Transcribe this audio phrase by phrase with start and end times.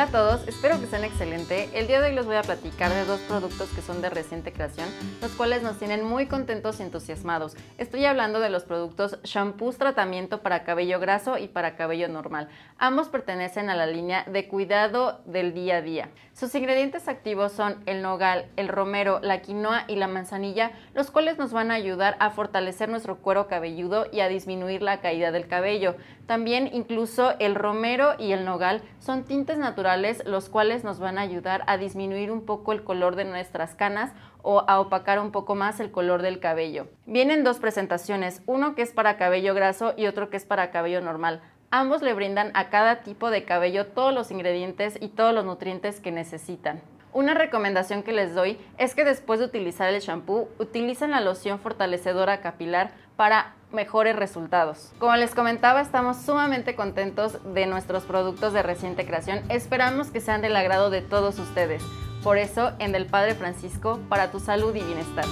[0.00, 1.68] Hola a todos, espero que estén excelente.
[1.74, 4.50] El día de hoy les voy a platicar de dos productos que son de reciente
[4.50, 4.88] creación,
[5.20, 7.54] los cuales nos tienen muy contentos y entusiasmados.
[7.76, 12.48] Estoy hablando de los productos Shampoos Tratamiento para cabello graso y para cabello normal.
[12.78, 16.08] Ambos pertenecen a la línea de cuidado del día a día.
[16.32, 21.36] Sus ingredientes activos son el nogal, el romero, la quinoa y la manzanilla, los cuales
[21.36, 25.46] nos van a ayudar a fortalecer nuestro cuero cabelludo y a disminuir la caída del
[25.46, 25.96] cabello.
[26.26, 29.58] También incluso el romero y el nogal son tintes
[30.24, 34.12] los cuales nos van a ayudar a disminuir un poco el color de nuestras canas
[34.42, 36.88] o a opacar un poco más el color del cabello.
[37.06, 41.00] Vienen dos presentaciones, uno que es para cabello graso y otro que es para cabello
[41.00, 41.42] normal.
[41.70, 46.00] Ambos le brindan a cada tipo de cabello todos los ingredientes y todos los nutrientes
[46.00, 46.80] que necesitan.
[47.12, 51.58] Una recomendación que les doy es que después de utilizar el shampoo, utilicen la loción
[51.58, 54.92] fortalecedora capilar para mejores resultados.
[54.98, 59.42] Como les comentaba, estamos sumamente contentos de nuestros productos de reciente creación.
[59.48, 61.82] Esperamos que sean del agrado de todos ustedes.
[62.22, 65.24] Por eso, en Del Padre Francisco, para tu salud y bienestar.